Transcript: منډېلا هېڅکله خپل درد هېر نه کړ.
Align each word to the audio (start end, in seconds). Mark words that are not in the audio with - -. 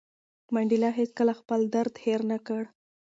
منډېلا 0.53 0.89
هېڅکله 0.99 1.33
خپل 1.39 1.59
درد 1.75 1.93
هېر 2.05 2.21
نه 2.31 2.37
کړ. 2.47 2.63